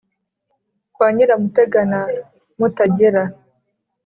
Kwa 0.93 1.07
Nyiramutega 1.15 1.81
na 1.91 1.99
Mutagera 2.59 3.23